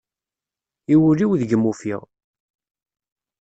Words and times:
I 0.93 0.95
wul-iw 0.99 1.31
deg-m 1.39 1.63
ufiɣ. 1.71 2.01